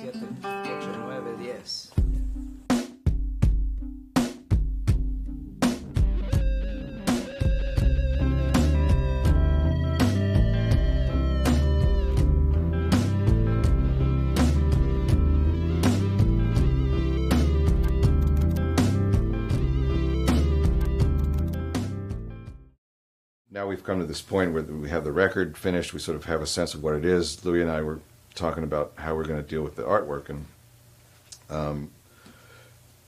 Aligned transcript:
7, 0.00 0.38
8, 0.38 0.44
9, 0.44 1.38
10. 1.38 2.00
now 23.50 23.66
we've 23.66 23.84
come 23.84 23.98
to 23.98 24.06
this 24.06 24.22
point 24.22 24.54
where 24.54 24.62
we 24.62 24.88
have 24.88 25.04
the 25.04 25.12
record 25.12 25.58
finished. 25.58 25.92
We 25.92 26.00
sort 26.00 26.16
of 26.16 26.24
have 26.24 26.40
a 26.40 26.46
sense 26.46 26.72
of 26.72 26.82
what 26.82 26.94
it 26.94 27.04
is. 27.04 27.44
Louie 27.44 27.60
and 27.60 27.70
I 27.70 27.82
were 27.82 28.00
talking 28.40 28.64
about 28.64 28.92
how 28.96 29.14
we're 29.14 29.24
going 29.24 29.42
to 29.42 29.48
deal 29.48 29.62
with 29.62 29.76
the 29.76 29.82
artwork, 29.82 30.28
and 30.30 30.44
um, 31.50 31.90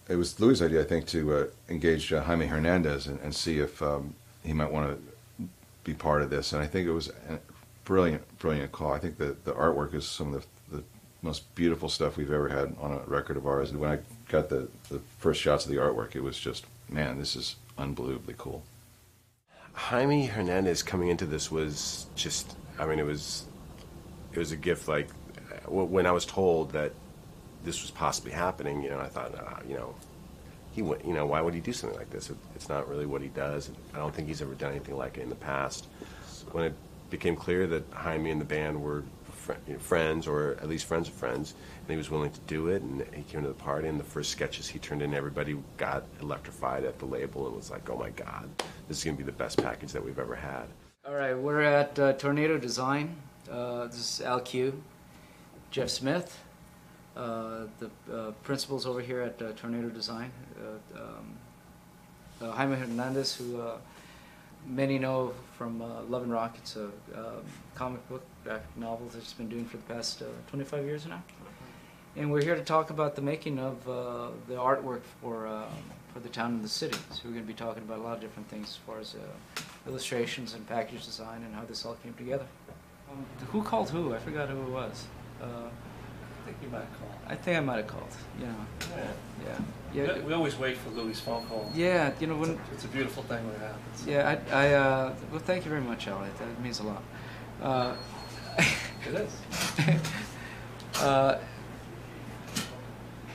it 0.08 0.16
was 0.16 0.38
Louie' 0.38 0.60
idea, 0.62 0.80
I 0.82 0.84
think, 0.84 1.06
to 1.06 1.34
uh, 1.34 1.46
engage 1.68 2.12
uh, 2.12 2.22
Jaime 2.22 2.46
Hernandez 2.46 3.06
and, 3.06 3.18
and 3.20 3.34
see 3.34 3.58
if 3.58 3.80
um, 3.82 4.14
he 4.44 4.52
might 4.52 4.70
want 4.70 4.98
to 5.38 5.48
be 5.84 5.94
part 5.94 6.22
of 6.22 6.30
this. 6.30 6.52
And 6.52 6.62
I 6.62 6.66
think 6.66 6.86
it 6.86 6.92
was 6.92 7.08
a 7.08 7.38
brilliant, 7.84 8.22
brilliant 8.38 8.72
call. 8.72 8.92
I 8.92 8.98
think 8.98 9.16
that 9.18 9.44
the 9.44 9.52
artwork 9.52 9.94
is 9.94 10.06
some 10.06 10.34
of 10.34 10.46
the, 10.70 10.76
the 10.76 10.84
most 11.22 11.54
beautiful 11.54 11.88
stuff 11.88 12.16
we've 12.16 12.32
ever 12.32 12.48
had 12.48 12.76
on 12.80 12.92
a 12.92 12.98
record 13.06 13.36
of 13.36 13.46
ours. 13.46 13.70
And 13.70 13.80
when 13.80 13.90
I 13.90 13.98
got 14.28 14.48
the, 14.48 14.68
the 14.90 15.00
first 15.18 15.40
shots 15.40 15.64
of 15.64 15.70
the 15.70 15.78
artwork, 15.78 16.14
it 16.14 16.22
was 16.22 16.38
just, 16.38 16.66
man, 16.88 17.18
this 17.18 17.34
is 17.34 17.56
unbelievably 17.78 18.34
cool. 18.36 18.62
Jaime 19.72 20.26
Hernandez 20.26 20.82
coming 20.82 21.08
into 21.08 21.24
this 21.24 21.50
was 21.50 22.06
just, 22.14 22.56
I 22.78 22.86
mean, 22.86 22.98
it 22.98 23.06
was, 23.06 23.46
it 24.32 24.38
was 24.38 24.52
a 24.52 24.56
gift. 24.56 24.88
Like 24.88 25.08
when 25.66 26.06
I 26.06 26.12
was 26.12 26.26
told 26.26 26.72
that 26.72 26.92
this 27.64 27.82
was 27.82 27.90
possibly 27.90 28.32
happening, 28.32 28.82
you 28.82 28.90
know, 28.90 28.98
I 28.98 29.06
thought, 29.06 29.34
uh, 29.34 29.60
you 29.68 29.74
know, 29.74 29.94
he 30.72 30.82
went, 30.82 31.04
you 31.04 31.12
know, 31.12 31.26
why 31.26 31.40
would 31.40 31.54
he 31.54 31.60
do 31.60 31.72
something 31.72 31.98
like 31.98 32.10
this? 32.10 32.30
It, 32.30 32.36
it's 32.54 32.68
not 32.68 32.88
really 32.88 33.06
what 33.06 33.22
he 33.22 33.28
does. 33.28 33.70
I 33.94 33.98
don't 33.98 34.14
think 34.14 34.28
he's 34.28 34.42
ever 34.42 34.54
done 34.54 34.70
anything 34.70 34.96
like 34.96 35.18
it 35.18 35.22
in 35.22 35.28
the 35.28 35.34
past. 35.34 35.86
When 36.52 36.64
it 36.64 36.74
became 37.10 37.36
clear 37.36 37.66
that 37.66 37.84
Jaime 37.92 38.30
and 38.30 38.40
the 38.40 38.44
band 38.44 38.82
were 38.82 39.04
fr- 39.42 39.52
you 39.66 39.74
know, 39.74 39.78
friends, 39.78 40.26
or 40.26 40.52
at 40.62 40.68
least 40.68 40.86
friends 40.86 41.08
of 41.08 41.14
friends, 41.14 41.54
and 41.80 41.90
he 41.90 41.96
was 41.96 42.10
willing 42.10 42.30
to 42.30 42.40
do 42.46 42.68
it, 42.68 42.82
and 42.82 43.04
he 43.14 43.22
came 43.22 43.42
to 43.42 43.48
the 43.48 43.54
party, 43.54 43.88
and 43.88 44.00
the 44.00 44.04
first 44.04 44.30
sketches 44.30 44.66
he 44.66 44.78
turned 44.78 45.02
in, 45.02 45.14
everybody 45.14 45.56
got 45.76 46.04
electrified 46.20 46.84
at 46.84 46.98
the 46.98 47.04
label 47.04 47.46
and 47.46 47.56
was 47.56 47.70
like, 47.70 47.88
oh 47.90 47.96
my 47.96 48.10
God, 48.10 48.48
this 48.88 48.98
is 48.98 49.04
going 49.04 49.16
to 49.16 49.22
be 49.22 49.26
the 49.26 49.36
best 49.36 49.62
package 49.62 49.92
that 49.92 50.04
we've 50.04 50.18
ever 50.18 50.34
had. 50.34 50.64
All 51.06 51.14
right, 51.14 51.36
we're 51.36 51.62
at 51.62 51.98
uh, 51.98 52.12
Tornado 52.14 52.58
Design. 52.58 53.14
Uh, 53.50 53.86
this 53.88 54.20
is 54.20 54.22
Al 54.24 54.40
Q, 54.40 54.82
Jeff 55.72 55.88
Smith, 55.88 56.38
uh, 57.16 57.64
the 57.80 57.90
uh, 58.14 58.30
principals 58.42 58.84
over 58.84 59.00
here 59.00 59.22
at 59.22 59.40
uh, 59.40 59.52
Tornado 59.52 59.88
Design, 59.88 60.30
uh, 60.60 61.00
um, 61.00 61.34
uh, 62.42 62.52
Jaime 62.52 62.76
Hernandez, 62.76 63.34
who 63.34 63.58
uh, 63.58 63.78
many 64.66 64.98
know 64.98 65.32
from 65.56 65.80
Love 66.10 66.24
and 66.24 66.30
Rock. 66.30 66.56
It's 66.58 66.76
a 66.76 66.84
um, 67.16 67.42
comic 67.74 68.06
book 68.10 68.22
graphic 68.44 68.76
novel 68.76 69.06
that 69.08 69.22
he's 69.22 69.32
been 69.32 69.48
doing 69.48 69.64
for 69.64 69.78
the 69.78 69.82
past 69.84 70.20
uh, 70.20 70.26
25 70.48 70.84
years 70.84 71.06
now. 71.06 71.22
And 72.16 72.30
we're 72.30 72.42
here 72.42 72.54
to 72.54 72.64
talk 72.64 72.90
about 72.90 73.16
the 73.16 73.22
making 73.22 73.58
of 73.58 73.82
the 73.86 74.56
artwork 74.56 75.00
for 75.22 75.66
for 76.12 76.20
the 76.20 76.28
town 76.28 76.52
and 76.52 76.62
the 76.62 76.68
city. 76.68 76.98
So 77.10 77.22
we're 77.24 77.30
going 77.30 77.44
to 77.44 77.48
be 77.48 77.54
talking 77.54 77.82
about 77.82 77.98
a 77.98 78.02
lot 78.02 78.16
of 78.16 78.20
different 78.20 78.46
things 78.50 78.68
as 78.68 78.76
far 78.76 79.00
as 79.00 79.16
illustrations 79.86 80.52
and 80.52 80.68
package 80.68 81.06
design 81.06 81.42
and 81.44 81.54
how 81.54 81.64
this 81.64 81.86
all 81.86 81.94
came 82.02 82.12
together. 82.12 82.44
Um, 83.10 83.24
who 83.50 83.62
called 83.62 83.88
who? 83.88 84.14
I 84.14 84.18
forgot 84.18 84.50
who 84.50 84.60
it 84.60 84.68
was. 84.68 85.06
Uh, 85.42 85.46
I 85.46 86.44
think 86.44 86.56
you 86.62 86.68
might 86.70 86.80
have 86.80 86.98
called. 86.98 87.12
I 87.28 87.34
think 87.36 87.56
I 87.56 87.60
might 87.60 87.76
have 87.76 87.86
called. 87.86 88.08
Yeah, 88.40 88.46
Yeah. 88.96 88.96
yeah, 89.44 90.04
yeah. 90.06 90.14
We- 90.14 90.20
We 90.22 90.32
always 90.34 90.56
wait 90.58 90.76
for 90.76 90.90
Louie' 90.90 91.14
phone 91.14 91.46
call. 91.46 91.70
Yeah, 91.74 92.12
you 92.20 92.26
know 92.26 92.38
It's 92.40 92.48
when. 92.48 92.58
a, 92.58 92.74
it's 92.74 92.84
a 92.84 92.88
beautiful 92.88 93.22
thing 93.24 93.44
when 93.46 93.54
it 93.56 93.60
happens. 93.60 94.06
Yeah, 94.06 94.36
I, 94.52 94.64
I 94.66 94.74
uh, 94.74 95.14
well, 95.30 95.40
thank 95.40 95.64
you 95.64 95.70
very 95.70 95.82
much, 95.82 96.06
Elliot. 96.08 96.36
That 96.38 96.60
means 96.62 96.80
a 96.80 96.84
lot. 96.84 97.02
Uh, 97.62 97.94
It 99.08 99.14
is. 99.14 99.32
uh, 101.02 101.38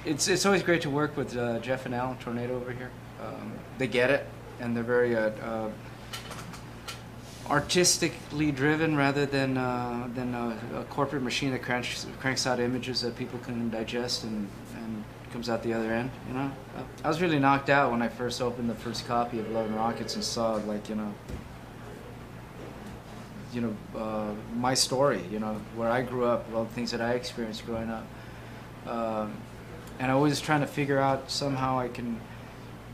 it's 0.06 0.28
it's 0.28 0.46
always 0.46 0.64
great 0.64 0.82
to 0.84 0.90
work 0.90 1.18
with 1.18 1.36
uh, 1.36 1.60
Jeff 1.60 1.86
and 1.86 1.94
Al 1.94 2.16
Tornado 2.20 2.56
over 2.56 2.72
here. 2.72 2.92
Um, 3.22 3.52
they 3.78 3.88
get 3.88 4.10
it, 4.10 4.26
and 4.62 4.76
they're 4.76 4.84
very 4.84 5.16
uh, 5.16 5.32
uh, 5.44 5.70
artistically 7.50 8.52
driven 8.52 8.96
rather 8.96 9.26
than 9.26 9.58
uh, 9.58 10.08
than 10.14 10.34
a, 10.34 10.58
a 10.80 10.84
corporate 10.86 11.24
machine 11.24 11.52
that 11.52 11.64
cranks 11.64 12.06
cranks 12.20 12.46
out 12.48 12.60
images 12.60 13.02
that 13.02 13.16
people 13.16 13.40
can 13.40 13.70
digest 13.70 14.24
and 14.24 14.48
and 14.76 15.04
comes 15.32 15.50
out 15.50 15.64
the 15.64 15.74
other 15.74 15.92
end. 15.92 16.10
You 16.28 16.34
know, 16.34 16.52
I 17.04 17.08
was 17.08 17.22
really 17.22 17.40
knocked 17.40 17.70
out 17.70 17.92
when 17.92 18.02
I 18.02 18.08
first 18.08 18.42
opened 18.42 18.70
the 18.70 18.76
first 18.76 19.08
copy 19.08 19.40
of 19.40 19.50
Love 19.52 19.68
and 19.68 19.76
Rockets 19.76 20.16
and 20.16 20.24
saw 20.24 20.54
like 20.54 20.90
you 20.90 20.96
know 20.96 21.14
you 23.54 23.62
know, 23.62 24.00
uh, 24.00 24.34
my 24.56 24.74
story, 24.74 25.22
you 25.32 25.40
know, 25.40 25.60
where 25.76 25.90
I 25.90 26.02
grew 26.02 26.26
up, 26.26 26.46
all 26.54 26.66
the 26.66 26.74
things 26.74 26.92
that 26.92 27.02
I 27.02 27.14
experienced 27.14 27.66
growing 27.66 27.90
up. 27.90 28.06
Um, 28.86 29.34
and 30.00 30.12
I 30.12 30.16
was 30.16 30.40
trying 30.40 30.62
to 30.62 30.68
figure 30.68 31.00
out 31.00 31.32
somehow 31.32 31.80
I 31.80 31.88
can 31.88 32.20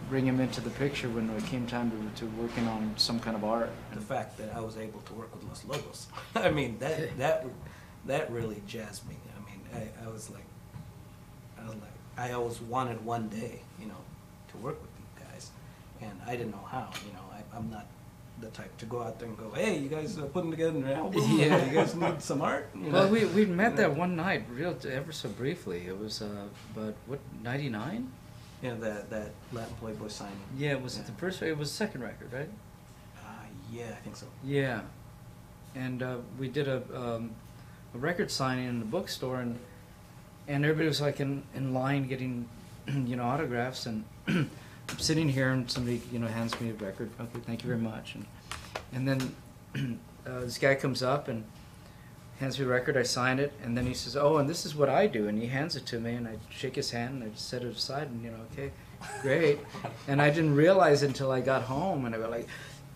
bring 0.09 0.25
him 0.25 0.40
into 0.40 0.62
the 0.62 0.69
picture 0.72 1.09
when 1.09 1.30
it 1.30 1.44
came 1.46 1.66
time 1.68 1.91
to, 2.16 2.19
to 2.25 2.31
working 2.41 2.68
on 2.68 2.94
some 2.97 3.19
kind 3.19 3.36
of 3.36 3.44
art. 3.44 3.69
the 3.94 4.02
fact 4.02 4.38
that 4.38 4.53
I 4.56 4.59
was 4.59 4.78
able 4.78 5.02
to 5.02 5.14
work 5.14 5.34
with 5.36 5.44
Los 5.46 5.66
Lobos. 5.66 6.08
I 6.36 6.50
mean, 6.52 6.78
that 6.80 7.18
that 7.18 7.46
that 8.06 8.31
really 8.31 8.62
jazzed 8.68 9.08
me. 9.08 9.16
I 9.36 9.40
mean, 9.50 9.62
I, 9.74 10.06
I 10.06 10.12
was 10.12 10.30
like, 10.30 10.46
I 11.59 11.64
was 11.66 11.75
like, 11.75 11.91
I 12.18 12.31
always 12.34 12.62
wanted 12.62 13.03
one 13.06 13.30
day, 13.30 13.62
you 13.80 13.88
know, 13.88 14.02
to 14.52 14.58
work 14.58 14.80
with 14.81 14.91
these 14.97 15.25
guys, 15.28 15.52
and 16.02 16.12
I 16.28 16.35
didn't 16.35 16.52
know 16.52 16.68
how. 16.70 16.90
You 17.06 17.14
know, 17.14 17.25
I, 17.31 17.58
I'm 17.58 17.70
not 17.70 17.88
the 18.41 18.50
type 18.50 18.75
to 18.78 18.85
go 18.85 19.02
out 19.02 19.20
there 19.20 19.30
and 19.30 19.38
go, 19.38 19.52
hey, 19.52 19.78
you 19.78 19.88
guys 19.88 20.18
are 20.18 20.24
putting 20.25 20.52
together 20.52 20.78
an 20.80 20.88
album. 20.91 21.22
Yeah. 21.40 21.64
you 21.66 21.72
guys 21.74 21.96
need 21.96 22.22
some 22.22 22.41
art. 22.41 22.70
You 22.75 22.90
Well, 22.91 23.06
know? 23.06 23.12
we, 23.14 23.25
we 23.25 23.46
met 23.46 23.78
that 23.78 23.96
one 23.96 24.16
night, 24.16 24.44
real 24.52 24.75
ever 24.91 25.12
so 25.12 25.30
briefly. 25.30 25.85
It 25.88 25.97
was, 25.97 26.22
uh, 26.22 26.28
but 26.75 26.96
what, 27.06 27.20
99? 28.63 28.81
Yeah, 28.81 28.94
that 28.94 29.09
that 29.09 29.31
Latin 29.51 29.74
Playboy 29.79 30.07
signing. 30.07 30.38
Yeah, 30.57 30.75
was 30.75 30.96
it 30.97 31.01
Yeah. 31.01 31.06
the 31.07 31.12
first, 31.13 31.41
it 31.41 31.57
was 31.57 31.69
the 31.69 31.75
second 31.75 32.01
record, 32.01 32.31
right? 32.34 32.50
Uh, 33.18 33.29
yeah, 33.72 33.90
I 33.91 33.96
think 34.03 34.16
so. 34.16 34.25
Yeah, 34.44 34.81
and 35.75 36.01
uh, 36.01 36.18
we 36.40 36.47
did 36.47 36.68
a, 36.68 36.81
um, 36.96 37.31
a 37.94 37.97
record 37.97 38.31
signing 38.31 38.68
in 38.68 38.79
the 38.79 38.85
bookstore, 38.85 39.40
and 39.40 39.59
and 40.47 40.66
everybody 40.66 40.88
was 40.88 41.02
like 41.02 41.19
in, 41.19 41.44
in 41.56 41.73
line 41.73 42.07
getting, 42.07 42.47
you 42.88 43.16
know, 43.16 43.23
autographs, 43.23 43.85
and 43.85 44.03
I'm 44.28 44.50
sitting 44.97 45.29
here, 45.29 45.50
and 45.52 45.69
somebody 45.69 46.02
you 46.12 46.19
know 46.19 46.28
hands 46.28 46.59
me 46.59 46.69
a 46.69 46.73
record. 46.73 47.09
Okay, 47.19 47.40
thank 47.46 47.63
you 47.63 47.68
very 47.68 47.79
much, 47.81 48.16
and 48.16 48.25
and 48.94 49.07
then 49.07 49.35
uh, 50.28 50.41
this 50.41 50.57
guy 50.57 50.75
comes 50.75 51.02
up 51.03 51.28
and 51.28 51.44
hands 52.40 52.60
me 52.60 52.66
a 52.66 52.68
record. 52.68 52.98
I 52.98 53.04
sign 53.04 53.40
it, 53.40 53.54
and 53.64 53.78
then 53.78 53.86
he 53.86 53.94
says, 53.94 54.16
"Oh, 54.16 54.38
and 54.38 54.50
this 54.50 54.66
is 54.66 54.76
what 54.76 54.90
I 54.90 55.08
do," 55.08 55.28
and 55.28 55.38
he 55.40 55.48
hands 55.48 55.76
it 55.76 55.86
to 55.88 56.00
me, 56.00 56.14
and 56.14 56.28
I 56.28 56.38
shake 56.50 56.76
his 56.76 56.92
hand, 56.92 57.16
and 57.16 57.24
I 57.24 57.28
just 57.30 57.48
set 57.48 57.64
it 57.64 57.76
aside, 57.76 58.10
and 58.10 58.24
you 58.24 58.32
know, 58.32 58.38
okay, 58.52 58.72
great, 59.22 59.60
and 60.08 60.22
I 60.22 60.30
didn't 60.30 60.56
realize 60.56 61.04
until 61.04 61.32
I 61.32 61.42
got 61.42 61.64
home, 61.64 62.06
and 62.06 62.16
I 62.16 62.18
was 62.18 62.30
like, 62.30 62.48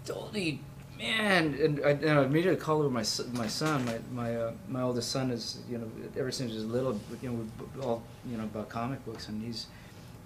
"Holy 0.09 0.59
man!" 0.97 1.57
And 1.61 1.81
I, 1.85 1.89
and 1.91 2.19
I 2.19 2.23
immediately 2.23 2.59
called 2.59 2.81
over 2.81 2.89
my 2.89 3.05
my 3.33 3.47
son. 3.47 3.85
My 3.85 3.99
my 4.11 4.35
uh, 4.35 4.51
my 4.67 4.81
oldest 4.81 5.11
son 5.11 5.31
is 5.31 5.59
you 5.69 5.77
know 5.77 5.89
ever 6.17 6.31
since 6.31 6.51
he 6.51 6.57
was 6.57 6.65
little, 6.65 6.99
you 7.21 7.29
know, 7.29 7.35
we've 7.35 7.83
all 7.85 8.03
you 8.29 8.37
know 8.37 8.43
about 8.45 8.69
comic 8.69 9.05
books, 9.05 9.27
and 9.27 9.41
he's 9.43 9.67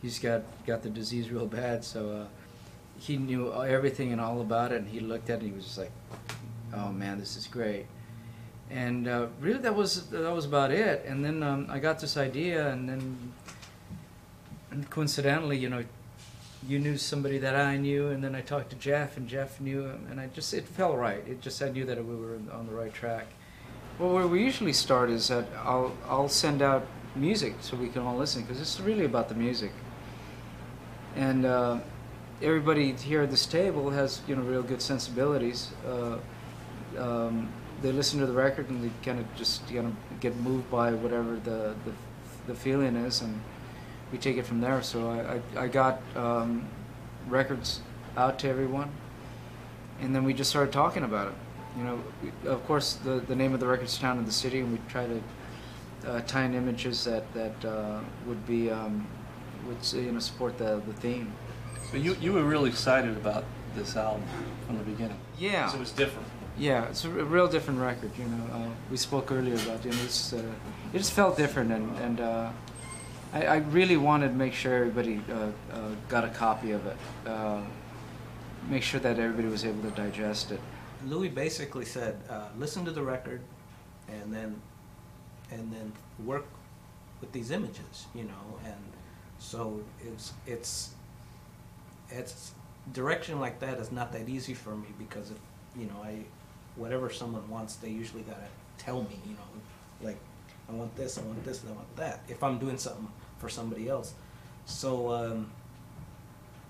he's 0.01 0.19
got 0.19 0.43
got 0.65 0.83
the 0.83 0.89
disease 0.89 1.29
real 1.31 1.47
bad, 1.47 1.83
so. 1.83 2.11
Uh, 2.11 2.25
he 2.99 3.17
knew 3.17 3.51
everything 3.51 4.11
and 4.11 4.21
all 4.21 4.41
about 4.41 4.71
it, 4.71 4.77
and 4.77 4.87
he 4.87 4.99
looked 4.99 5.31
at 5.31 5.39
it. 5.39 5.41
and 5.41 5.49
He 5.49 5.55
was 5.55 5.65
just 5.65 5.79
like, 5.79 5.91
"Oh 6.71 6.91
man, 6.91 7.19
this 7.19 7.35
is 7.35 7.47
great." 7.47 7.87
And 8.71 9.07
uh, 9.07 9.27
really, 9.41 9.59
that 9.59 9.75
was 9.75 10.07
that 10.07 10.33
was 10.33 10.45
about 10.45 10.71
it. 10.71 11.03
And 11.05 11.23
then 11.25 11.43
um, 11.43 11.67
I 11.69 11.79
got 11.79 11.99
this 11.99 12.15
idea, 12.15 12.69
and 12.69 12.87
then 12.87 13.33
and 14.71 14.89
coincidentally, 14.89 15.57
you 15.57 15.69
know, 15.69 15.83
you 16.67 16.79
knew 16.79 16.97
somebody 16.97 17.37
that 17.39 17.55
I 17.55 17.75
knew, 17.77 18.07
and 18.07 18.23
then 18.23 18.33
I 18.33 18.41
talked 18.41 18.69
to 18.69 18.77
Jeff, 18.77 19.17
and 19.17 19.27
Jeff 19.27 19.59
knew 19.59 19.85
him, 19.85 20.07
and 20.09 20.19
I 20.19 20.27
just 20.27 20.53
it 20.53 20.65
felt 20.65 20.97
right. 20.97 21.23
It 21.27 21.41
just 21.41 21.61
I 21.61 21.69
knew 21.69 21.85
that 21.85 22.03
we 22.03 22.15
were 22.15 22.39
on 22.53 22.65
the 22.65 22.73
right 22.73 22.93
track. 22.93 23.27
Well, 23.99 24.13
where 24.13 24.27
we 24.27 24.43
usually 24.43 24.73
start 24.73 25.09
is 25.09 25.27
that 25.27 25.45
I'll 25.57 25.95
I'll 26.07 26.29
send 26.29 26.61
out 26.61 26.85
music 27.15 27.55
so 27.59 27.75
we 27.75 27.89
can 27.89 28.03
all 28.03 28.15
listen 28.15 28.41
because 28.41 28.61
it's 28.61 28.79
really 28.79 29.05
about 29.05 29.27
the 29.27 29.35
music. 29.35 29.71
And 31.15 31.45
uh, 31.45 31.79
everybody 32.41 32.93
here 32.93 33.23
at 33.23 33.31
this 33.31 33.45
table 33.45 33.89
has 33.89 34.21
you 34.27 34.35
know 34.35 34.43
real 34.43 34.63
good 34.63 34.81
sensibilities. 34.81 35.71
Uh, 35.85 36.17
um, 36.97 37.51
they 37.81 37.91
listen 37.91 38.19
to 38.19 38.25
the 38.25 38.33
record 38.33 38.69
and 38.69 38.83
they 38.83 38.91
kind 39.03 39.19
of 39.19 39.35
just 39.35 39.67
kind 39.67 39.87
of 39.87 40.19
get 40.19 40.35
moved 40.37 40.69
by 40.69 40.93
whatever 40.93 41.35
the, 41.35 41.75
the 41.85 41.93
the 42.47 42.55
feeling 42.55 42.95
is, 42.95 43.21
and 43.21 43.39
we 44.11 44.17
take 44.17 44.37
it 44.37 44.45
from 44.45 44.61
there. 44.61 44.81
So 44.81 45.09
I 45.09 45.59
I, 45.59 45.63
I 45.63 45.67
got 45.67 46.01
um, 46.15 46.67
records 47.27 47.81
out 48.17 48.39
to 48.39 48.49
everyone, 48.49 48.89
and 50.01 50.15
then 50.15 50.23
we 50.23 50.33
just 50.33 50.49
started 50.49 50.73
talking 50.73 51.03
about 51.03 51.27
it. 51.29 51.33
You 51.77 51.83
know, 51.83 52.03
we, 52.23 52.49
of 52.49 52.65
course 52.65 52.93
the 52.93 53.19
the 53.19 53.35
name 53.35 53.53
of 53.53 53.59
the 53.59 53.67
record's 53.67 53.97
Town 53.97 54.17
of 54.19 54.25
the 54.25 54.31
City, 54.31 54.59
and 54.59 54.71
we 54.71 54.79
try 54.87 55.07
to 55.07 55.21
uh, 56.07 56.21
tie-in 56.21 56.53
images 56.53 57.03
that 57.05 57.31
that 57.33 57.65
uh, 57.65 57.99
would 58.25 58.45
be 58.47 58.69
um, 58.69 59.07
would 59.67 59.93
you 59.93 60.11
know 60.11 60.19
support 60.19 60.57
the 60.57 60.81
the 60.87 60.93
theme. 60.93 61.33
So 61.91 61.97
you, 61.97 62.15
you 62.21 62.31
were 62.31 62.43
really 62.43 62.69
excited 62.69 63.17
about 63.17 63.43
this 63.75 63.97
album 63.97 64.23
from 64.65 64.77
the 64.77 64.83
beginning. 64.83 65.17
Yeah. 65.37 65.73
it 65.73 65.79
was 65.79 65.91
different. 65.91 66.25
Yeah, 66.61 66.89
it's 66.89 67.05
a 67.05 67.09
real 67.09 67.47
different 67.47 67.79
record. 67.79 68.11
You 68.19 68.25
know, 68.25 68.53
uh, 68.53 68.69
we 68.91 68.97
spoke 68.97 69.31
earlier 69.31 69.55
about 69.55 69.83
you 69.83 69.89
know 69.89 69.97
uh, 69.97 70.93
it 70.93 70.97
just 70.99 71.11
felt 71.11 71.35
different, 71.35 71.71
and 71.71 71.97
and 71.97 72.21
uh, 72.21 72.51
I, 73.33 73.45
I 73.45 73.55
really 73.73 73.97
wanted 73.97 74.27
to 74.27 74.35
make 74.35 74.53
sure 74.53 74.75
everybody 74.75 75.19
uh, 75.31 75.49
uh, 75.73 75.89
got 76.07 76.23
a 76.23 76.29
copy 76.29 76.69
of 76.69 76.85
it. 76.85 76.97
Uh, 77.25 77.61
make 78.69 78.83
sure 78.83 78.99
that 78.99 79.17
everybody 79.17 79.47
was 79.47 79.65
able 79.65 79.81
to 79.89 79.95
digest 79.95 80.51
it. 80.51 80.59
Louie 81.07 81.29
basically 81.29 81.83
said, 81.83 82.19
listen 82.55 82.85
to 82.85 82.91
the 82.91 83.01
record, 83.01 83.41
and 84.07 84.31
then, 84.31 84.61
and 85.49 85.73
then 85.73 85.91
work 86.23 86.45
with 87.21 87.31
these 87.31 87.49
images, 87.49 88.05
you 88.13 88.25
know, 88.25 88.59
and 88.63 88.83
so 89.39 89.81
it's 89.99 90.33
it's 90.45 90.91
it's 92.11 92.51
direction 92.93 93.39
like 93.39 93.59
that 93.61 93.79
is 93.79 93.91
not 93.91 94.11
that 94.11 94.29
easy 94.29 94.53
for 94.53 94.75
me 94.75 94.89
because 94.99 95.31
if 95.31 95.37
you 95.75 95.87
know 95.87 96.03
I 96.03 96.19
whatever 96.75 97.09
someone 97.09 97.47
wants, 97.49 97.75
they 97.75 97.89
usually 97.89 98.23
gotta 98.23 98.47
tell 98.77 99.01
me, 99.03 99.19
you 99.25 99.33
know, 99.33 100.07
like 100.07 100.17
I 100.69 100.73
want 100.73 100.95
this, 100.95 101.17
I 101.17 101.21
want 101.21 101.43
this, 101.43 101.61
and 101.63 101.71
I 101.71 101.75
want 101.75 101.95
that. 101.97 102.21
If 102.27 102.43
I'm 102.43 102.57
doing 102.59 102.77
something 102.77 103.07
for 103.39 103.49
somebody 103.49 103.89
else, 103.89 104.13
so 104.65 105.11
um, 105.11 105.51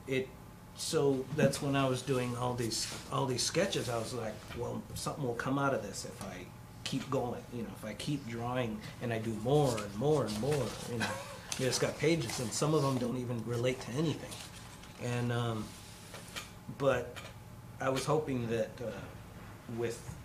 it 0.07 0.27
so 0.75 1.23
that's 1.35 1.61
when 1.61 1.75
I 1.75 1.87
was 1.87 2.01
doing 2.01 2.35
all 2.37 2.53
these 2.53 2.93
all 3.11 3.25
these 3.25 3.43
sketches. 3.43 3.89
I 3.89 3.97
was 3.97 4.13
like, 4.13 4.33
well, 4.57 4.81
something 4.95 5.23
will 5.23 5.35
come 5.35 5.59
out 5.59 5.73
of 5.73 5.83
this 5.83 6.05
if 6.05 6.23
I 6.23 6.45
keep 6.83 7.09
going. 7.09 7.43
You 7.53 7.63
know, 7.63 7.69
if 7.77 7.85
I 7.85 7.93
keep 7.93 8.27
drawing 8.27 8.79
and 9.01 9.13
I 9.13 9.19
do 9.19 9.31
more 9.43 9.77
and 9.77 9.95
more 9.95 10.25
and 10.25 10.41
more. 10.41 10.65
You 10.91 10.99
know, 10.99 11.05
yeah, 11.59 11.67
it's 11.67 11.79
got 11.79 11.97
pages 11.99 12.39
and 12.39 12.51
some 12.51 12.73
of 12.73 12.81
them 12.81 12.97
don't 12.97 13.17
even 13.17 13.43
relate 13.45 13.79
to 13.81 13.91
anything. 13.91 14.31
And 15.03 15.31
um, 15.31 15.65
but 16.77 17.15
I 17.79 17.89
was 17.89 18.05
hoping 18.05 18.49
that 18.49 18.71
uh, 18.81 18.91
with 19.77 20.15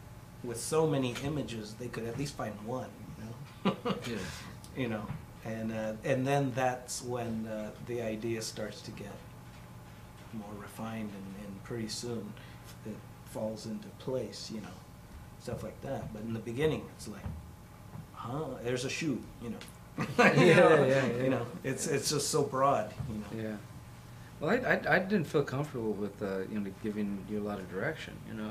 with 0.44 0.60
so 0.60 0.86
many 0.86 1.14
images, 1.24 1.74
they 1.74 1.88
could 1.88 2.04
at 2.06 2.18
least 2.18 2.34
find 2.36 2.54
one. 2.66 2.88
You 3.18 3.24
know. 3.24 3.76
Yeah. 4.06 4.16
you 4.76 4.88
know, 4.88 5.06
and 5.44 5.72
uh, 5.72 5.92
and 6.04 6.26
then 6.26 6.52
that's 6.54 7.02
when 7.02 7.46
uh, 7.46 7.70
the 7.86 8.02
idea 8.02 8.40
starts 8.42 8.80
to 8.82 8.90
get 8.92 9.12
more 10.32 10.54
refined, 10.60 11.10
and, 11.10 11.46
and 11.46 11.64
pretty 11.64 11.88
soon 11.88 12.32
it 12.84 12.96
falls 13.26 13.66
into 13.66 13.88
place, 13.98 14.50
you 14.54 14.60
know, 14.60 14.76
stuff 15.40 15.62
like 15.62 15.80
that. 15.82 16.12
But 16.12 16.22
in 16.22 16.32
the 16.32 16.38
beginning, 16.40 16.84
it's 16.96 17.08
like, 17.08 17.24
huh, 18.14 18.44
there's 18.62 18.84
a 18.84 18.90
shoe, 18.90 19.20
you 19.42 19.50
know. 19.50 19.58
Yeah, 20.18 20.32
yeah, 20.42 20.84
yeah. 20.84 21.06
You 21.22 21.30
know, 21.30 21.46
it's 21.64 21.86
it's 21.86 22.10
just 22.10 22.28
so 22.30 22.42
broad, 22.42 22.92
you 23.08 23.16
know. 23.42 23.48
Yeah. 23.50 23.56
Well, 24.40 24.50
I, 24.50 24.56
I, 24.74 24.96
I 24.96 24.98
didn't 24.98 25.26
feel 25.26 25.42
comfortable 25.42 25.92
with 25.92 26.22
uh, 26.22 26.40
you 26.50 26.60
know 26.60 26.70
giving 26.82 27.24
you 27.28 27.40
a 27.40 27.44
lot 27.44 27.58
of 27.58 27.70
direction, 27.70 28.14
you 28.28 28.34
know, 28.34 28.50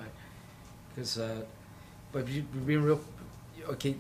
because 0.96 1.18
uh, 1.18 1.42
but 2.12 2.28
you 2.28 2.44
being 2.66 2.84
real 2.84 3.02
okay. 3.70 3.96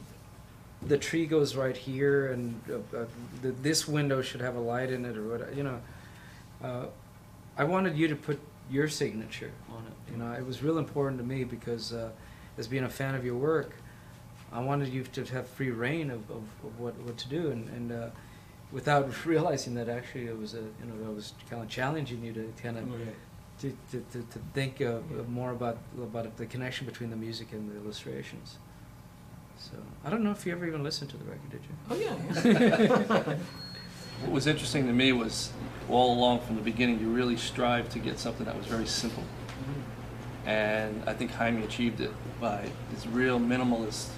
The 0.87 0.97
tree 0.97 1.25
goes 1.25 1.55
right 1.55 1.75
here, 1.75 2.31
and 2.31 2.61
uh, 2.69 2.97
uh, 2.97 3.05
the, 3.41 3.51
this 3.51 3.87
window 3.87 4.21
should 4.21 4.41
have 4.41 4.55
a 4.55 4.59
light 4.59 4.91
in 4.91 5.03
it, 5.05 5.17
or 5.17 5.27
what 5.27 5.55
you 5.55 5.63
know. 5.63 5.81
Uh, 6.63 6.85
I 7.57 7.63
wanted 7.63 7.97
you 7.97 8.07
to 8.07 8.15
put 8.15 8.39
your 8.69 8.87
signature 8.87 9.51
on 9.71 9.83
it. 9.85 10.11
You 10.11 10.17
know, 10.17 10.31
it 10.33 10.45
was 10.45 10.61
real 10.61 10.77
important 10.77 11.19
to 11.19 11.25
me 11.25 11.43
because 11.43 11.93
uh, 11.93 12.09
as 12.57 12.67
being 12.67 12.83
a 12.83 12.89
fan 12.89 13.15
of 13.15 13.25
your 13.25 13.35
work, 13.35 13.73
I 14.51 14.59
wanted 14.59 14.89
you 14.89 15.03
to 15.03 15.25
have 15.33 15.47
free 15.47 15.71
reign 15.71 16.11
of, 16.11 16.29
of, 16.29 16.43
of 16.63 16.79
what, 16.79 16.95
what 16.99 17.17
to 17.17 17.29
do, 17.29 17.51
and, 17.51 17.69
and 17.69 17.91
uh, 17.91 18.07
without 18.71 19.25
realizing 19.25 19.73
that 19.75 19.89
actually 19.89 20.27
it 20.27 20.37
was 20.37 20.53
a 20.53 20.57
you 20.59 20.85
know 20.85 21.07
I 21.07 21.09
was 21.09 21.33
kind 21.49 21.63
of 21.63 21.69
challenging 21.69 22.23
you 22.23 22.33
to 22.33 22.53
kind 22.61 22.77
of 22.77 22.91
Right. 22.91 23.15
To, 23.61 23.77
to, 23.91 24.03
to, 24.11 24.19
to 24.21 24.39
think 24.53 24.81
uh, 24.81 24.99
more 25.29 25.51
about 25.51 25.77
about 25.97 26.37
the 26.37 26.45
connection 26.45 26.85
between 26.85 27.09
the 27.09 27.15
music 27.15 27.53
and 27.53 27.71
the 27.71 27.77
illustrations. 27.77 28.57
So 29.57 29.77
I 30.03 30.09
don't 30.09 30.23
know 30.23 30.31
if 30.31 30.45
you 30.45 30.51
ever 30.51 30.65
even 30.67 30.83
listened 30.83 31.09
to 31.11 31.17
the 31.17 31.25
record, 31.25 31.49
did 31.49 31.61
you? 31.63 31.75
Oh 31.89 31.95
yeah. 31.95 33.25
yeah. 33.25 33.35
What 34.21 34.31
was 34.31 34.47
interesting 34.47 34.87
to 34.87 34.93
me 34.93 35.11
was 35.11 35.51
all 35.89 36.17
along 36.17 36.39
from 36.39 36.55
the 36.55 36.61
beginning, 36.61 36.99
you 37.01 37.09
really 37.09 37.35
strived 37.35 37.91
to 37.91 37.99
get 37.99 38.17
something 38.17 38.45
that 38.45 38.57
was 38.57 38.65
very 38.65 38.87
simple. 38.87 39.23
And 40.45 41.03
I 41.07 41.13
think 41.13 41.31
Jaime 41.31 41.63
achieved 41.63 41.99
it 41.99 42.11
by 42.39 42.69
his 42.91 43.07
real 43.07 43.39
minimalist 43.39 44.09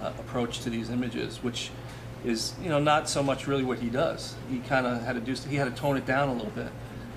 uh, 0.00 0.12
approach 0.18 0.60
to 0.60 0.70
these 0.70 0.90
images, 0.90 1.42
which 1.42 1.70
is, 2.24 2.54
you 2.62 2.68
know, 2.68 2.78
not 2.78 3.08
so 3.08 3.22
much 3.22 3.46
really 3.46 3.64
what 3.64 3.80
he 3.80 3.90
does. 3.90 4.36
He 4.48 4.60
kind 4.60 4.86
of 4.86 5.02
had 5.02 5.14
to 5.14 5.20
do, 5.20 5.34
he 5.48 5.56
had 5.56 5.64
to 5.64 5.80
tone 5.80 5.96
it 5.96 6.06
down 6.06 6.28
a 6.28 6.32
little 6.32 6.50
bit, 6.50 6.68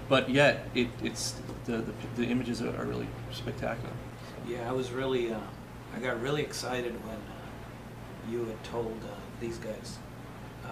but 0.10 0.30
yet 0.30 0.68
it, 0.76 0.88
it's 1.04 1.36
the, 1.66 1.78
the, 1.78 1.94
the 2.18 2.26
images 2.26 2.62
are, 2.62 2.76
are 2.82 2.86
really 2.86 3.08
spectacular. 3.32 3.92
Yeah, 4.48 4.68
I 4.68 4.74
was 4.74 4.92
really, 4.92 5.32
uh, 5.32 5.40
I 5.96 6.00
got 6.00 6.20
really 6.22 6.42
excited 6.42 6.94
when 7.06 7.16
uh, 7.16 8.32
you 8.32 8.46
had 8.46 8.62
told 8.64 8.98
uh, 9.06 9.14
these 9.40 9.58
guys 9.58 9.98
uh, 10.66 10.72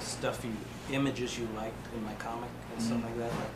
stuff 0.00 0.44
you, 0.44 0.52
images 0.94 1.38
you 1.38 1.48
liked 1.56 1.74
in 1.94 2.04
my 2.04 2.14
comic 2.14 2.50
and 2.72 2.82
stuff 2.82 2.98
Mhm. 2.98 3.04
like 3.04 3.18
that. 3.18 3.32
Like 3.32 3.54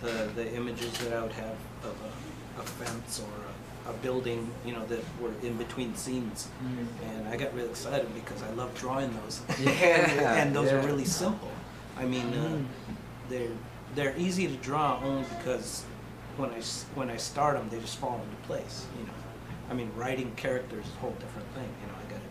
the 0.00 0.42
the 0.42 0.54
images 0.54 0.92
that 0.98 1.12
I 1.12 1.22
would 1.22 1.32
have 1.32 1.56
of 1.84 1.94
a, 2.08 2.60
a 2.60 2.64
fence 2.64 3.20
or 3.20 3.90
a, 3.90 3.90
a 3.90 3.94
building, 3.98 4.50
you 4.64 4.72
know, 4.72 4.84
that 4.86 5.00
were 5.20 5.32
in 5.42 5.56
between 5.56 5.94
scenes. 5.96 6.48
And 7.04 7.28
I 7.28 7.36
got 7.36 7.52
really 7.54 7.70
excited 7.70 8.06
because 8.14 8.42
I 8.42 8.50
love 8.50 8.74
drawing 8.74 9.10
those. 9.22 9.40
Yeah, 9.60 9.70
and, 9.70 10.20
and 10.48 10.56
those 10.56 10.70
are 10.72 10.80
really 10.82 11.04
simple. 11.04 11.50
I 11.98 12.04
mean, 12.04 12.32
uh, 12.32 12.36
Mm. 12.36 12.66
they're 12.88 13.01
they're 13.94 14.14
easy 14.16 14.46
to 14.48 14.54
draw 14.56 15.00
only 15.02 15.24
because 15.38 15.84
when 16.36 16.50
I 16.50 16.58
s- 16.58 16.86
when 16.94 17.10
I 17.10 17.16
start 17.16 17.56
them, 17.56 17.68
they 17.70 17.78
just 17.78 17.98
fall 17.98 18.20
into 18.24 18.36
place. 18.46 18.86
You 18.98 19.06
know, 19.06 19.12
I 19.70 19.74
mean, 19.74 19.90
writing 19.96 20.32
characters 20.36 20.86
is 20.86 20.92
a 20.94 20.98
whole 20.98 21.12
different 21.18 21.48
thing. 21.54 21.68
You 21.80 21.86
know, 21.88 21.94
I 21.98 22.10
got 22.10 22.20
to 22.20 22.30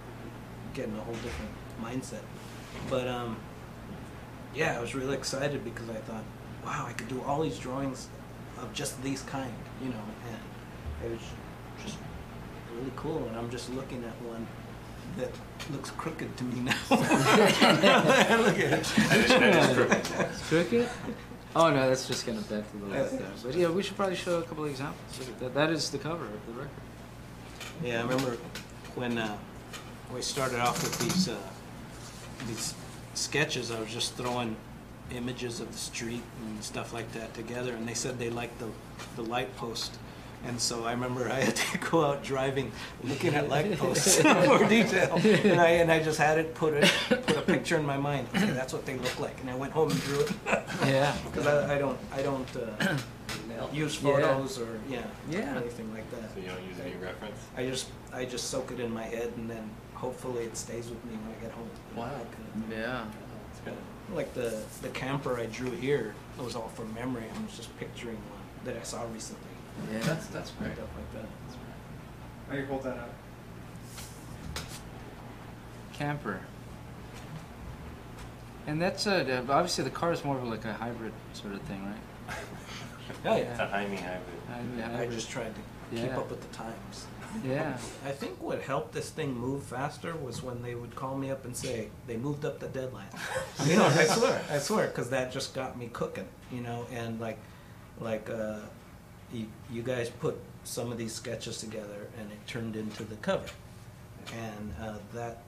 get 0.73 0.87
in 0.87 0.95
a 0.97 1.03
whole 1.03 1.15
different 1.15 1.51
mindset. 1.81 2.21
But 2.89 3.07
um, 3.07 3.37
yeah, 4.55 4.77
I 4.77 4.81
was 4.81 4.95
really 4.95 5.15
excited 5.15 5.63
because 5.63 5.89
I 5.89 5.95
thought, 6.07 6.23
wow, 6.65 6.85
I 6.87 6.93
could 6.93 7.07
do 7.09 7.21
all 7.23 7.41
these 7.41 7.59
drawings 7.59 8.07
of 8.59 8.73
just 8.73 9.01
these 9.03 9.21
kind. 9.23 9.53
You 9.83 9.89
know, 9.89 10.03
and 10.29 11.05
it 11.05 11.11
was 11.15 11.21
just 11.85 11.97
really 12.75 12.91
cool. 12.95 13.25
And 13.27 13.37
I'm 13.37 13.49
just 13.51 13.69
looking 13.73 14.03
at 14.03 14.13
one 14.27 14.47
that 15.17 15.29
looks 15.71 15.91
crooked 15.91 16.35
to 16.37 16.43
me 16.45 16.61
now. 16.61 16.75
Look 16.89 18.59
at 18.59 18.73
it. 18.73 20.31
Cricket? 20.47 20.89
Oh 21.55 21.69
no, 21.69 21.89
that's 21.89 22.07
just 22.07 22.25
gonna 22.25 22.41
bend 22.41 22.63
a 22.73 22.85
little 22.85 23.03
bit 23.03 23.19
there. 23.19 23.31
But 23.43 23.55
yeah, 23.55 23.69
we 23.69 23.83
should 23.83 23.97
probably 23.97 24.15
show 24.15 24.39
a 24.39 24.43
couple 24.43 24.63
of 24.63 24.69
examples. 24.69 25.19
Look 25.19 25.27
at 25.29 25.39
that. 25.39 25.53
That 25.53 25.69
is 25.69 25.89
the 25.89 25.97
cover 25.97 26.25
of 26.25 26.45
the 26.47 26.53
record. 26.53 26.69
Yeah, 27.83 27.99
I 27.99 28.03
remember 28.03 28.37
when 28.95 29.17
uh, 29.17 29.37
we 30.13 30.21
started 30.21 30.59
off 30.59 30.81
with 30.81 30.97
these 30.99 31.27
uh, 31.27 31.37
these 32.47 32.73
sketches. 33.15 33.69
I 33.69 33.79
was 33.79 33.91
just 33.91 34.15
throwing 34.15 34.55
images 35.11 35.59
of 35.59 35.69
the 35.71 35.77
street 35.77 36.23
and 36.45 36.63
stuff 36.63 36.93
like 36.93 37.11
that 37.13 37.33
together, 37.33 37.73
and 37.73 37.85
they 37.87 37.95
said 37.95 38.17
they 38.17 38.29
liked 38.29 38.57
the 38.59 38.67
the 39.17 39.23
light 39.23 39.53
post. 39.57 39.97
And 40.47 40.59
so 40.59 40.85
I 40.85 40.91
remember 40.93 41.29
I 41.29 41.39
had 41.41 41.55
to 41.55 41.77
go 41.91 42.03
out 42.05 42.23
driving, 42.23 42.71
looking 43.03 43.35
at 43.35 43.47
light 43.47 43.77
posts 43.77 44.19
in 44.23 44.25
more 44.47 44.63
detail, 44.65 45.13
and 45.23 45.61
I 45.61 45.69
and 45.81 45.91
I 45.91 46.01
just 46.01 46.17
had 46.17 46.37
it 46.39 46.55
put 46.55 46.73
it 46.73 46.91
put 47.09 47.37
a 47.37 47.41
picture 47.41 47.77
in 47.77 47.85
my 47.85 47.97
mind. 47.97 48.27
Okay, 48.35 48.51
that's 48.51 48.73
what 48.73 48.85
they 48.85 48.97
look 48.97 49.19
like, 49.19 49.39
and 49.41 49.49
I 49.49 49.55
went 49.55 49.71
home 49.71 49.91
and 49.91 50.01
drew 50.01 50.19
it 50.21 50.31
Yeah. 50.85 51.15
because 51.25 51.45
I, 51.47 51.75
I 51.75 51.77
don't 51.77 51.99
I 52.11 52.21
don't 52.23 52.49
uh, 52.57 52.97
use 53.73 54.01
Yeah. 54.01 54.11
photos 54.11 54.57
or 54.59 54.79
yeah 54.89 55.03
Yeah. 55.29 55.57
anything 55.57 55.93
like 55.93 56.09
that. 56.11 56.33
So 56.33 56.39
you 56.41 56.47
don't 56.47 56.63
use 56.67 56.79
any 56.79 56.95
reference? 56.95 57.37
I 57.55 57.65
just 57.65 57.87
I 58.11 58.25
just 58.25 58.49
soak 58.49 58.71
it 58.71 58.79
in 58.79 58.91
my 58.91 59.03
head 59.03 59.31
and 59.37 59.47
then 59.49 59.69
hopefully 59.93 60.45
it 60.45 60.57
stays 60.57 60.89
with 60.89 61.03
me 61.05 61.11
when 61.21 61.35
I 61.37 61.39
get 61.41 61.51
home. 61.51 61.69
Wow. 61.95 62.05
Like, 62.05 62.21
uh, 62.21 62.81
Yeah. 62.81 63.05
It's 63.51 63.59
good. 63.63 63.77
like 64.15 64.33
the 64.33 64.59
the 64.81 64.89
camper 64.89 65.37
I 65.39 65.45
drew 65.45 65.69
here 65.71 66.15
it 66.39 66.43
was 66.43 66.55
all 66.55 66.69
from 66.69 66.91
memory. 66.95 67.25
I 67.37 67.43
was 67.45 67.55
just 67.55 67.77
picturing 67.77 68.15
one 68.15 68.41
that 68.65 68.75
I 68.75 68.83
saw 68.83 69.03
recently. 69.13 69.47
Yeah. 69.91 69.99
That's, 69.99 70.27
that's 70.27 70.51
great. 70.51 70.73
Stuff 70.73 70.87
like 70.95 71.21
that. 71.21 71.29
How 72.49 72.57
you 72.57 72.65
hold 72.65 72.83
that 72.83 72.97
up? 72.97 73.13
Camper. 75.93 76.41
And 78.67 78.81
that's 78.81 79.07
uh, 79.07 79.43
obviously 79.49 79.83
the 79.83 79.89
car 79.89 80.11
is 80.11 80.23
more 80.23 80.37
of 80.37 80.47
like 80.47 80.65
a 80.65 80.73
hybrid 80.73 81.13
sort 81.33 81.53
of 81.53 81.61
thing, 81.61 81.83
right? 81.85 82.35
Oh 83.25 83.35
It's 83.35 83.59
a 83.59 83.63
yeah. 83.63 83.67
Jaime 83.67 83.97
hybrid. 83.97 84.21
Hybrid, 84.47 84.79
I 84.85 84.87
hybrid. 84.97 85.11
just 85.11 85.29
tried 85.29 85.53
to 85.55 85.61
keep 85.95 86.13
up 86.15 86.29
with 86.29 86.41
the 86.41 86.55
times. 86.55 87.05
Yeah. 87.45 87.77
I 88.05 88.11
think 88.11 88.41
what 88.41 88.61
helped 88.61 88.93
this 88.93 89.09
thing 89.09 89.33
move 89.33 89.63
faster 89.63 90.15
was 90.15 90.41
when 90.41 90.61
they 90.61 90.75
would 90.75 90.95
call 90.95 91.17
me 91.17 91.29
up 91.29 91.43
and 91.45 91.55
say 91.55 91.89
they 92.07 92.15
moved 92.17 92.45
up 92.45 92.59
the 92.59 92.67
deadline. 92.67 93.07
you 93.65 93.75
know, 93.75 93.85
I 93.85 94.05
swear, 94.05 94.41
I 94.49 94.59
swear, 94.59 94.87
because 94.87 95.09
that 95.09 95.31
just 95.31 95.53
got 95.53 95.77
me 95.77 95.89
cooking. 95.91 96.27
You 96.51 96.61
know, 96.61 96.85
and 96.91 97.19
like, 97.19 97.37
like 97.99 98.29
uh, 98.29 98.59
you, 99.33 99.47
you 99.71 99.81
guys 99.81 100.09
put 100.09 100.37
some 100.63 100.91
of 100.91 100.97
these 100.97 101.13
sketches 101.13 101.59
together, 101.59 102.07
and 102.19 102.31
it 102.31 102.47
turned 102.47 102.75
into 102.75 103.03
the 103.03 103.15
cover, 103.15 103.49
and 104.33 104.73
uh, 104.81 104.95
that 105.13 105.43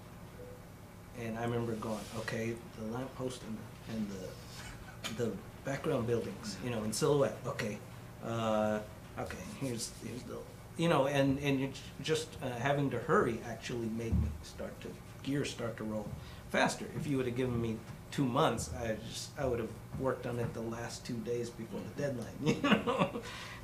and 1.19 1.37
I 1.37 1.43
remember 1.43 1.73
going, 1.73 1.99
okay, 2.19 2.53
the 2.79 2.85
lamppost 2.85 3.41
and, 3.43 3.57
and 3.95 4.07
the, 4.09 5.23
the 5.23 5.31
background 5.63 6.07
buildings, 6.07 6.57
you 6.63 6.69
know, 6.69 6.83
in 6.83 6.91
silhouette, 6.91 7.37
okay. 7.45 7.77
Uh, 8.25 8.79
okay, 9.19 9.37
here's, 9.59 9.91
here's 10.05 10.23
the, 10.23 10.37
you 10.77 10.89
know, 10.89 11.07
and, 11.07 11.37
and 11.39 11.59
you 11.59 11.71
just 12.01 12.29
uh, 12.41 12.49
having 12.59 12.89
to 12.89 12.97
hurry 12.99 13.39
actually 13.47 13.87
made 13.89 14.19
me 14.19 14.27
start 14.41 14.79
to, 14.81 14.87
gears 15.21 15.51
start 15.51 15.77
to 15.77 15.83
roll 15.83 16.07
faster. 16.49 16.85
If 16.95 17.05
you 17.05 17.17
would 17.17 17.27
have 17.27 17.35
given 17.35 17.61
me 17.61 17.77
two 18.13 18.25
months, 18.25 18.69
I 18.79 18.95
just, 19.09 19.31
I 19.39 19.45
would 19.45 19.59
have 19.59 19.69
worked 19.99 20.27
on 20.27 20.37
it 20.37 20.53
the 20.53 20.61
last 20.61 21.03
two 21.03 21.15
days 21.15 21.49
before 21.49 21.79
the 21.95 22.01
deadline, 22.03 22.27
you 22.45 22.61
know? 22.61 23.09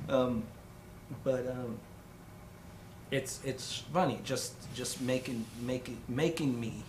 Um, 0.08 0.42
but, 1.22 1.46
um, 1.46 1.78
it's, 3.12 3.40
it's 3.44 3.84
funny, 3.92 4.18
just, 4.24 4.54
just 4.74 5.00
making, 5.00 5.44
making, 5.62 5.98
making 6.08 6.60
me 6.60 6.82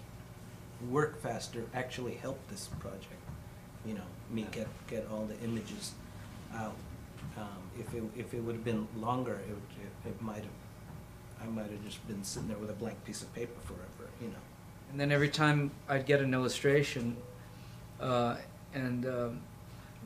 work 0.89 1.21
faster 1.21 1.63
actually 1.75 2.15
helped 2.15 2.49
this 2.49 2.67
project. 2.79 3.21
You 3.85 3.93
know, 3.93 4.09
me 4.31 4.47
get, 4.51 4.67
get 4.87 5.07
all 5.11 5.25
the 5.25 5.39
images 5.45 5.91
out. 6.55 6.75
Um, 7.37 7.45
if 7.79 7.93
it, 7.93 8.03
if 8.17 8.33
it 8.33 8.39
would 8.39 8.55
have 8.55 8.65
been 8.65 8.87
longer, 8.97 9.33
it 9.33 9.49
would, 9.49 10.07
it, 10.07 10.09
it 10.09 10.21
might 10.21 10.43
have, 10.43 11.43
I 11.43 11.45
might 11.45 11.69
have 11.69 11.83
just 11.83 12.05
been 12.07 12.23
sitting 12.23 12.47
there 12.47 12.57
with 12.57 12.71
a 12.71 12.73
blank 12.73 13.03
piece 13.05 13.21
of 13.21 13.31
paper 13.35 13.59
forever, 13.65 14.09
you 14.19 14.29
know? 14.29 14.33
And 14.91 14.99
then 14.99 15.11
every 15.11 15.29
time 15.29 15.69
I'd 15.87 16.07
get 16.07 16.21
an 16.21 16.33
illustration, 16.33 17.17
uh, 18.01 18.37
and 18.73 19.05
um, 19.05 19.41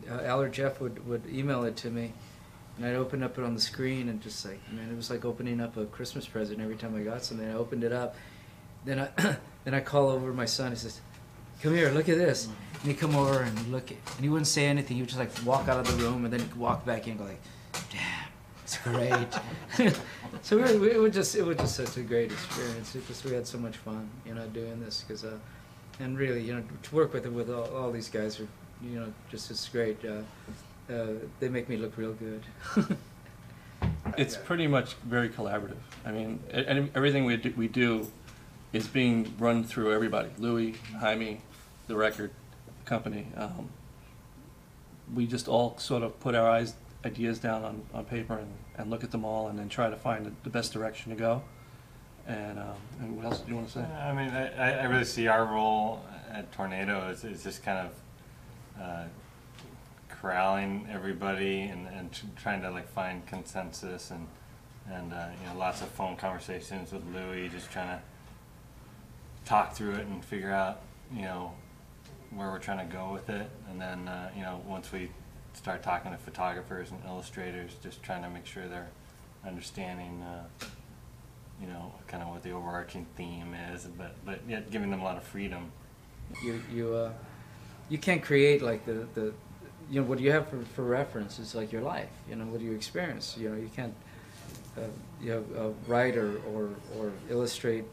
uh, 0.10 0.22
Al 0.22 0.42
or 0.42 0.50
Jeff 0.50 0.80
would, 0.82 1.08
would 1.08 1.24
email 1.32 1.64
it 1.64 1.75
to 1.78 1.90
me, 1.90 2.14
and 2.78 2.86
I'd 2.86 2.96
open 2.96 3.24
up 3.24 3.38
it 3.38 3.44
on 3.44 3.54
the 3.54 3.62
screen 3.62 4.10
and 4.10 4.22
just 4.22 4.46
like, 4.46 4.60
man, 4.72 4.90
it 4.90 4.96
was 4.96 5.10
like 5.10 5.25
opening 5.25 5.62
up 5.62 5.78
a 5.78 5.86
Christmas 5.86 6.28
present 6.28 6.62
every 6.62 6.75
time 6.75 6.96
I 6.96 7.02
got 7.02 7.24
something. 7.24 7.48
I 7.48 7.54
opened 7.54 7.84
it 7.84 7.94
up, 7.94 8.16
then 8.84 9.00
I 9.00 9.10
then 9.64 9.74
I 9.74 9.80
call 9.80 10.10
over 10.10 10.34
my 10.34 10.46
son. 10.46 10.72
He 10.72 10.78
says, 10.78 11.02
"Come 11.62 11.74
here, 11.74 11.90
look 11.92 12.10
at 12.10 12.18
this." 12.18 12.46
And 12.46 12.92
he'd 12.92 13.00
come 13.00 13.16
over 13.16 13.42
and 13.42 13.72
look, 13.72 13.92
at, 13.92 13.98
and 14.16 14.24
he 14.24 14.30
wouldn't 14.30 14.48
say 14.48 14.66
anything. 14.66 14.98
He 14.98 15.02
would 15.02 15.10
just 15.10 15.20
like 15.20 15.32
walk 15.46 15.68
out 15.68 15.80
of 15.80 15.88
the 15.88 16.04
room 16.04 16.25
and 16.25 16.34
then 16.34 16.48
walk 16.58 16.86
back 16.86 17.08
in 17.08 17.12
and 17.12 17.20
go 17.20 17.25
like, 17.25 17.42
"Damn, 17.92 18.30
it's 18.64 18.78
great." 18.78 19.96
so 20.42 20.58
we, 20.58 20.78
we, 20.78 20.92
it 20.92 21.00
was 21.00 21.14
just 21.14 21.36
it 21.36 21.44
was 21.44 21.58
just 21.58 21.75
such 21.75 21.98
a 21.98 22.02
great 22.02 22.32
experience. 22.32 22.96
It 22.96 23.08
just 23.08 23.25
we 23.25 23.32
had 23.32 23.48
so 23.48 23.58
much 23.58 23.78
fun, 23.78 24.10
you 24.25 24.36
know, 24.36 24.46
doing 24.48 24.80
this 24.82 25.04
because, 25.08 25.24
uh, 25.24 25.38
and 26.00 26.18
really, 26.18 26.42
you 26.42 26.54
know, 26.54 26.64
to 26.84 26.96
work 26.96 27.14
with 27.14 27.25
with 27.28 27.50
all, 27.50 27.70
all 27.75 27.92
these 27.92 28.10
guys 28.10 28.40
are, 28.40 28.48
you 28.84 29.00
know, 29.00 29.14
just 29.30 29.50
it's 29.52 29.68
great. 29.70 29.98
Uh, 30.04 30.22
uh, 30.92 31.14
they 31.40 31.50
make 31.50 31.68
me 31.68 31.78
look 31.78 31.98
real 31.98 32.14
good. 32.14 32.44
It's 34.18 34.38
pretty 34.38 34.68
much 34.68 34.94
very 34.94 35.30
collaborative. 35.30 35.78
I 36.06 36.12
mean, 36.12 36.40
everything 36.96 37.25
we 37.25 37.38
do, 37.38 37.54
we 37.58 37.68
do 37.68 38.08
is 38.72 38.88
being 38.88 39.34
run 39.40 39.64
through 39.64 39.92
everybody. 39.94 40.30
Louie, 40.38 40.75
Jaime, 41.00 41.42
the 41.88 41.96
record 41.96 42.32
company. 42.86 43.28
Um, 43.36 43.70
we 45.14 45.25
just 45.28 45.48
all 45.48 45.78
sort 45.80 46.04
of 46.04 46.20
put 46.20 46.36
our 46.36 46.48
eyes, 46.48 46.75
ideas 47.04 47.40
down 47.40 47.64
on, 47.64 47.82
on 47.94 48.06
paper 48.06 48.38
and, 48.38 48.52
and 48.78 48.90
look 48.90 49.04
at 49.04 49.12
them 49.12 49.25
all 49.25 49.48
and 49.48 49.58
then 49.58 49.70
try 49.70 49.90
to 49.90 49.96
find 49.96 50.25
the, 50.25 50.32
the 50.44 50.50
best 50.50 50.72
direction 50.72 51.12
to 51.12 51.18
go. 51.18 51.42
And, 52.27 52.58
um, 52.58 52.65
and 53.00 53.15
what 53.15 53.25
else 53.25 53.39
do 53.41 53.50
you 53.50 53.55
want 53.55 53.67
to 53.67 53.74
say? 53.74 53.86
I 53.86 54.13
mean, 54.13 54.29
I, 54.32 54.79
I- 54.79 54.84
really 54.86 55.05
see 55.05 55.27
our 55.27 55.46
role 55.46 56.03
at 56.32 56.51
Tornado 56.51 57.10
is, 57.10 57.24
is 57.24 57.44
just 57.44 57.63
kind 57.63 57.88
of 57.88 58.82
uh, 58.82 59.03
corralling 60.10 60.88
everybody 60.91 61.62
and, 61.62 61.88
and 61.88 62.12
tr- 62.12 62.25
trying 62.36 62.62
to 62.63 62.72
like 62.72 62.89
find 62.89 63.25
consensus 63.27 64.12
and, 64.12 64.27
and, 64.91 65.13
uh, 65.13 65.27
you 65.41 65.50
know, 65.50 65.58
lots 65.60 65.82
of 65.82 65.88
phone 65.89 66.15
conversations 66.15 66.91
with 66.91 67.03
Louie, 67.13 67.48
just 67.50 67.72
trying 67.72 67.89
to 67.89 68.01
talk 69.46 69.74
through 69.75 69.94
it 69.94 70.08
and 70.08 70.25
figure 70.25 70.51
out, 70.51 70.82
you 71.13 71.22
know, 71.22 71.51
where 72.32 72.50
we're 72.50 72.60
trying 72.60 72.86
to 72.88 72.91
go 72.94 73.12
with 73.13 73.29
it. 73.29 73.50
And 73.70 73.79
then, 73.79 74.08
uh, 74.08 74.32
you 74.36 74.41
know, 74.41 74.62
once 74.67 74.91
we 74.91 75.10
start 75.53 75.84
talking 75.84 76.12
to 76.12 76.17
photographers 76.17 76.89
and 76.91 77.00
illustrators, 77.05 77.75
just 77.84 78.01
trying 78.01 78.24
to 78.24 78.29
make 78.29 78.46
sure 78.48 78.67
they're 78.67 78.89
understanding, 79.46 80.22
uh, 80.24 80.65
you 81.62 81.67
know, 81.67 81.91
kind 82.07 82.21
of 82.21 82.29
what 82.29 82.43
the 82.43 82.51
overarching 82.51 83.05
theme 83.15 83.53
is, 83.74 83.85
but, 83.97 84.15
but 84.25 84.39
yet 84.47 84.71
giving 84.71 84.91
them 84.91 85.01
a 85.01 85.03
lot 85.03 85.17
of 85.17 85.24
freedom. 85.24 85.71
you 86.43 86.62
you 86.74 86.93
uh, 86.93 87.12
you 87.89 87.97
can't 87.97 88.21
create 88.21 88.62
like 88.62 88.85
the 88.85 89.07
the 89.13 89.33
you 89.89 90.01
know 90.01 90.07
what 90.07 90.17
do 90.17 90.24
you 90.24 90.31
have 90.31 90.47
for, 90.50 90.59
for 90.75 90.83
reference 90.83 91.38
is 91.39 91.53
like 91.53 91.71
your 91.71 91.81
life 91.81 92.09
you 92.27 92.35
know 92.35 92.45
what 92.45 92.59
do 92.59 92.65
you 92.65 92.74
experience 92.74 93.38
you 93.38 93.50
know 93.50 93.55
you 93.55 93.69
can't 93.75 93.93
uh, 94.77 94.81
you 95.21 95.29
know 95.29 95.43
uh, 95.57 95.69
write 95.88 96.15
or, 96.17 96.38
or 96.53 96.69
or 96.97 97.12
illustrate 97.29 97.83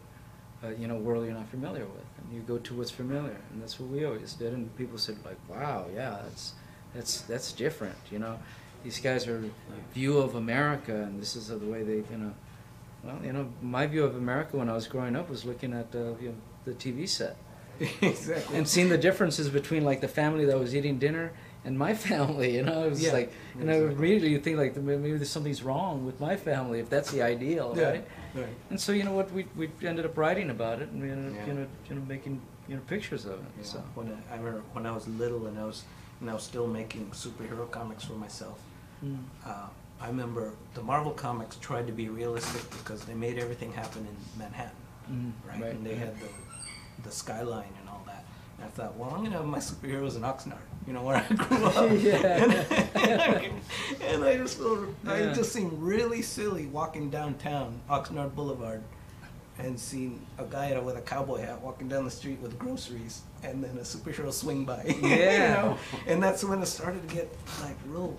uh, 0.64 0.69
you 0.69 0.87
know 0.87 0.97
world 0.97 1.25
you're 1.26 1.35
not 1.35 1.49
familiar 1.49 1.85
with 1.85 2.07
and 2.19 2.35
you 2.35 2.40
go 2.40 2.57
to 2.59 2.75
what's 2.75 2.90
familiar 2.90 3.37
and 3.52 3.62
that's 3.62 3.78
what 3.78 3.90
we 3.90 4.04
always 4.04 4.33
did 4.35 4.52
and 4.54 4.75
people 4.76 4.97
said 4.97 5.16
like 5.25 5.37
wow 5.49 5.87
yeah 5.95 6.19
that's 6.23 6.54
that's 6.95 7.21
that's 7.23 7.52
different 7.52 7.97
you 8.11 8.19
know 8.19 8.38
these 8.83 8.99
guys 8.99 9.28
are 9.28 9.45
view 9.92 10.19
of 10.19 10.35
America 10.35 10.95
and 10.95 11.21
this 11.21 11.37
is 11.37 11.49
the 11.49 11.59
way 11.59 11.83
they 11.83 11.97
you 12.11 12.16
know 12.16 12.33
well 13.05 13.19
you 13.25 13.33
know 13.33 13.49
my 13.61 13.87
view 13.87 14.05
of 14.05 14.17
America 14.17 14.57
when 14.57 14.69
I 14.69 14.75
was 14.75 14.87
growing 14.87 15.17
up 15.17 15.29
was 15.29 15.45
looking 15.45 15.73
at 15.73 15.95
uh, 15.95 16.15
you 16.21 16.29
know, 16.31 16.35
the 16.65 16.73
TV 16.73 17.09
set 17.09 17.37
Exactly. 18.03 18.57
and 18.57 18.69
seeing 18.69 18.89
the 18.89 18.99
differences 18.99 19.49
between 19.49 19.83
like 19.85 20.01
the 20.01 20.09
family 20.09 20.45
that 20.45 20.59
was 20.59 20.75
eating 20.77 20.99
dinner 20.99 21.33
and 21.65 21.79
my 21.79 21.95
family, 22.09 22.57
you 22.57 22.63
know, 22.63 22.85
it 22.87 22.91
was 22.91 23.03
Yeah, 23.03 23.13
like, 23.13 23.33
and 23.59 23.71
I 23.71 23.75
exactly. 23.75 23.97
immediately 23.97 24.29
you 24.31 24.41
think 24.41 24.57
like 24.59 24.77
maybe 24.77 25.13
there's 25.17 25.31
something's 25.31 25.63
wrong 25.63 26.05
with 26.05 26.21
my 26.21 26.37
family 26.37 26.81
if 26.81 26.91
that's 26.91 27.11
the 27.13 27.23
ideal, 27.23 27.75
Yeah, 27.77 27.89
right? 27.91 28.05
right. 28.35 28.55
And 28.71 28.81
so 28.81 28.91
you 28.93 29.05
know 29.05 29.13
what, 29.13 29.33
we 29.33 29.47
we 29.57 29.71
ended 29.85 30.05
up 30.05 30.17
writing 30.19 30.51
about 30.51 30.83
it 30.83 30.89
and 30.91 31.01
we 31.03 31.11
ended 31.11 31.31
up 31.33 31.39
Yeah. 31.39 31.47
you 31.47 31.55
know 31.59 31.67
you 31.89 31.95
know 31.97 32.03
making 32.09 32.41
you 32.69 32.75
know 32.77 32.83
pictures 32.89 33.25
of 33.25 33.35
it. 33.45 33.53
Yeah, 33.59 33.65
So 33.65 33.79
when 33.95 34.07
I, 34.09 34.35
I 34.35 34.37
remember 34.39 34.63
when 34.75 34.87
I 34.87 34.93
was 34.93 35.07
little 35.09 35.47
and 35.47 35.57
I 35.59 35.65
was 35.65 35.85
and 36.21 36.29
I 36.31 36.35
was 36.35 36.43
still 36.43 36.67
making 36.67 37.07
superhero 37.25 37.69
comics 37.71 38.05
for 38.05 38.15
myself. 38.27 38.59
Mm. 39.05 39.19
Uh, 39.47 39.69
I 40.03 40.09
remember 40.09 40.53
the 40.75 40.83
Marvel 40.83 41.13
comics 41.13 41.57
tried 41.57 41.87
to 41.87 41.93
be 41.93 42.09
realistic 42.09 42.69
because 42.71 43.05
they 43.05 43.15
made 43.15 43.39
everything 43.39 43.73
happen 43.73 44.07
in 44.07 44.39
Manhattan, 44.39 44.73
Mm, 45.11 45.33
right? 45.49 45.61
right, 45.63 45.73
And 45.75 45.87
they 45.87 45.95
had 45.95 46.19
the 46.21 46.27
the 47.05 47.11
skyline 47.11 47.73
and 47.81 47.89
all 47.89 48.03
that. 48.07 48.25
And 48.59 48.67
I 48.67 48.69
thought, 48.71 48.97
well, 48.97 49.11
I'm 49.11 49.25
gonna 49.25 49.37
have 49.37 49.47
my 49.47 49.59
superheroes 49.59 50.15
in 50.17 50.23
Oxnard, 50.23 50.59
you 50.87 50.93
know, 50.93 51.03
where 51.03 51.17
I 51.17 51.35
grew 51.35 51.65
up. 51.67 51.91
Yeah. 52.01 52.45
and, 52.95 53.55
and 54.03 54.25
I 54.25 54.37
just 54.37 54.59
felt, 54.59 54.81
I 55.07 55.33
just 55.33 55.53
seemed 55.53 55.73
really 55.83 56.23
silly 56.23 56.67
walking 56.67 57.11
downtown 57.11 57.81
Oxnard 57.91 58.35
Boulevard 58.37 58.83
and 59.59 59.79
seeing 59.79 60.25
a 60.39 60.45
guy 60.45 60.79
with 60.79 60.97
a 60.97 61.01
cowboy 61.01 61.41
hat 61.41 61.61
walking 61.61 61.89
down 61.89 62.05
the 62.05 62.11
street 62.11 62.41
with 62.41 62.59
groceries 62.59 63.23
and 63.43 63.63
then 63.65 63.77
a 63.79 63.83
superhero 63.83 64.33
swing 64.33 64.65
by. 64.65 64.83
you 65.03 65.09
Yeah. 65.09 65.55
know? 65.55 65.79
And 66.07 66.23
that's 66.23 66.43
when 66.45 66.61
it 66.63 66.67
started 66.67 67.07
to 67.09 67.15
get 67.15 67.29
like 67.63 67.77
real 67.89 68.17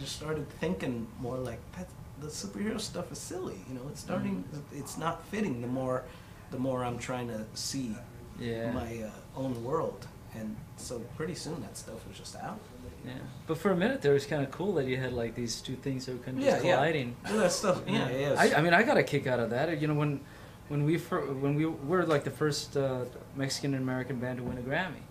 just 0.00 0.16
started 0.16 0.48
thinking 0.60 1.06
more 1.20 1.36
like 1.38 1.60
that 1.76 1.88
the 2.20 2.26
superhero 2.26 2.78
stuff 2.80 3.10
is 3.12 3.18
silly, 3.18 3.58
you 3.68 3.74
know, 3.74 3.82
it's 3.90 4.00
starting 4.00 4.44
it's 4.72 4.98
not 4.98 5.24
fitting 5.26 5.60
the 5.60 5.66
more 5.68 6.04
the 6.50 6.58
more 6.58 6.84
I'm 6.84 6.98
trying 6.98 7.28
to 7.28 7.44
see 7.54 7.94
Yeah. 8.38 8.72
my 8.72 9.02
uh, 9.04 9.10
own 9.40 9.62
world. 9.64 10.06
And 10.34 10.56
so 10.76 11.00
pretty 11.16 11.34
soon 11.34 11.60
that 11.62 11.76
stuff 11.76 12.06
was 12.08 12.16
just 12.16 12.36
out. 12.36 12.60
yeah. 13.04 13.12
But 13.46 13.58
for 13.58 13.70
a 13.72 13.76
minute 13.76 14.00
there, 14.02 14.12
it 14.12 14.14
was 14.14 14.26
kind 14.26 14.42
of 14.44 14.50
cool 14.50 14.74
that 14.74 14.86
you 14.86 14.96
had 14.96 15.12
like 15.12 15.34
these 15.34 15.60
two 15.60 15.74
things 15.76 16.06
that 16.06 16.12
were 16.18 16.24
kind 16.24 16.38
of 16.38 16.44
Yeah, 16.44 16.50
just 16.52 16.64
yeah. 16.64 16.74
colliding. 16.76 17.16
Yeah, 17.24 17.36
that 17.36 17.52
stuff, 17.52 17.82
yeah, 17.86 18.08
yeah. 18.10 18.34
I, 18.38 18.54
I 18.58 18.60
mean, 18.60 18.74
I 18.74 18.82
got 18.84 18.96
a 18.96 19.02
kick 19.02 19.26
out 19.26 19.40
of 19.40 19.50
that. 19.50 19.80
You 19.80 19.88
know, 19.88 19.94
when 19.94 20.20
when 20.68 20.84
we 20.84 20.98
fir- 20.98 21.26
when 21.44 21.54
we 21.56 21.66
were 21.66 22.04
like 22.06 22.22
the 22.24 22.30
first 22.30 22.76
uh, 22.76 23.04
Mexican 23.34 23.74
American 23.74 24.16
band 24.20 24.38
to 24.38 24.44
win 24.44 24.56
a 24.58 24.62
Grammy, 24.62 25.02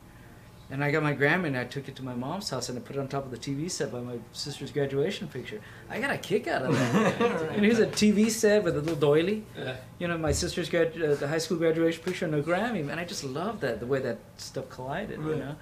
and 0.71 0.83
I 0.83 0.91
got 0.91 1.01
my 1.03 1.13
Grammy 1.15 1.47
and 1.47 1.57
I 1.57 1.63
took 1.65 1.87
it 1.87 1.95
to 1.97 2.03
my 2.03 2.13
mom's 2.13 2.49
house 2.49 2.69
and 2.69 2.77
I 2.77 2.81
put 2.81 2.95
it 2.95 2.99
on 2.99 3.07
top 3.07 3.25
of 3.25 3.31
the 3.31 3.37
TV 3.37 3.69
set 3.71 3.91
by 3.91 3.99
my 4.01 4.17
sister's 4.33 4.71
graduation 4.71 5.27
picture. 5.27 5.59
I 5.89 5.99
got 5.99 6.11
a 6.11 6.17
kick 6.17 6.47
out 6.47 6.63
of 6.63 6.73
that. 6.77 7.19
Right. 7.19 7.51
And 7.55 7.65
here's 7.65 7.79
a 7.79 7.87
TV 7.87 8.29
set 8.29 8.63
with 8.63 8.75
a 8.77 8.81
little 8.81 8.95
doily. 8.95 9.43
Yeah. 9.57 9.75
You 9.99 10.07
know, 10.07 10.17
my 10.17 10.31
sister's 10.31 10.69
grad- 10.69 11.01
uh, 11.01 11.15
the 11.15 11.27
high 11.27 11.39
school 11.39 11.57
graduation 11.57 12.03
picture 12.03 12.25
and 12.25 12.35
a 12.35 12.41
Grammy. 12.43 12.83
Man, 12.85 12.99
I 12.99 13.05
just 13.05 13.23
love 13.23 13.59
that 13.61 13.79
the 13.79 13.87
way 13.87 13.99
that 13.99 14.19
stuff 14.37 14.69
collided. 14.69 15.19
You 15.19 15.31
Right. 15.31 15.39
know. 15.39 15.55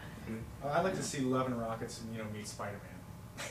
Well, 0.63 0.73
I'd 0.73 0.83
like 0.83 0.95
to 0.95 1.03
see 1.03 1.21
Love 1.21 1.47
and 1.47 1.57
Rockets 1.59 2.01
and 2.01 2.11
you 2.13 2.19
know 2.21 2.27
meet 2.33 2.47
Spider 2.47 2.79
Man. 2.83 3.47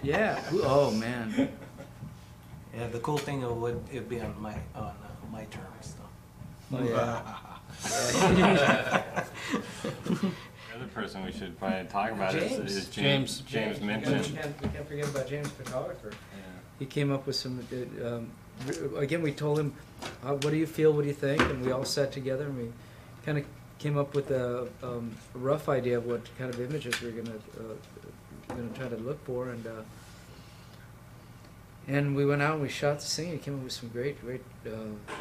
Yeah. 0.02 0.38
Oh 0.52 0.90
man. 0.90 1.32
yeah, 2.76 2.86
the 2.88 2.98
cool 2.98 3.16
thing 3.16 3.40
it 3.42 3.50
would 3.50 3.82
it 3.90 4.08
be 4.08 4.20
on 4.20 4.34
my 4.40 4.54
on 4.74 4.82
uh, 4.84 4.92
my 5.32 5.44
terms 5.46 5.94
though. 5.96 6.76
Oh 6.76 6.84
yeah. 6.84 7.22
The 10.88 11.00
other 11.00 11.06
person 11.06 11.24
we 11.24 11.32
should 11.32 11.58
probably 11.58 11.86
talk 11.88 12.12
about 12.12 12.34
is, 12.34 12.50
James. 12.50 12.76
is 12.76 12.88
James. 12.88 13.40
James, 13.40 13.78
James 13.78 13.80
We 13.80 13.86
Minchin. 13.86 14.36
can't, 14.36 14.62
we 14.62 14.68
can't 14.68 14.88
forget 14.88 15.08
about 15.08 15.28
James 15.28 15.48
photographer. 15.50 16.10
Yeah. 16.12 16.42
he 16.78 16.86
came 16.86 17.12
up 17.12 17.26
with 17.26 17.36
some 17.36 17.66
uh, 17.72 18.06
um, 18.16 18.30
r- 18.66 19.02
again 19.02 19.22
we 19.22 19.32
told 19.32 19.58
him 19.58 19.74
uh, 20.24 20.32
what 20.34 20.50
do 20.50 20.56
you 20.56 20.66
feel 20.66 20.92
what 20.92 21.02
do 21.02 21.08
you 21.08 21.14
think 21.14 21.40
and 21.42 21.64
we 21.64 21.72
all 21.72 21.84
sat 21.84 22.12
together 22.12 22.44
and 22.44 22.56
we 22.56 22.72
kind 23.24 23.38
of 23.38 23.44
came 23.78 23.96
up 23.98 24.14
with 24.14 24.30
a, 24.30 24.68
um, 24.82 25.12
rough 25.34 25.68
idea 25.68 25.96
of 25.98 26.06
what 26.06 26.22
kind 26.38 26.52
of 26.52 26.60
images 26.60 27.00
we 27.00 27.08
are 27.08 27.12
going 27.12 27.26
to 27.26 27.32
uh, 27.32 28.54
going 28.54 28.72
to 28.72 28.78
try 28.78 28.88
to 28.88 28.96
look 28.96 29.22
for 29.24 29.50
and 29.50 29.66
uh, 29.66 29.70
And 31.88 32.14
we 32.14 32.26
went 32.26 32.42
out 32.42 32.52
and 32.54 32.62
we 32.62 32.68
shot 32.68 32.98
the 33.00 33.06
scene. 33.06 33.32
He 33.32 33.38
came 33.38 33.54
up 33.56 33.64
with 33.64 33.72
some 33.72 33.88
great, 33.88 34.20
great, 34.20 34.42
uh, 34.66 34.72